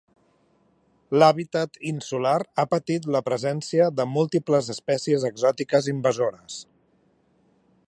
L'hàbitat 1.23 1.77
insular 1.89 2.37
ha 2.55 2.65
patit 2.71 3.05
la 3.17 3.21
presència 3.29 3.91
de 4.01 4.09
múltiples 4.15 4.73
espècies 4.77 5.29
exòtiques 5.33 5.93
invasores. 5.97 6.59